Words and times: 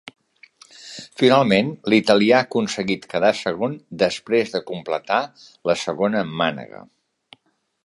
Finalment, 1.21 1.67
l'italià 1.93 2.39
ha 2.39 2.45
aconseguit 2.49 3.05
quedar 3.11 3.31
segon 3.41 3.77
després 4.05 4.55
de 4.57 4.63
completar 4.73 5.19
la 5.71 5.79
segona 5.85 6.27
mànega. 6.43 6.83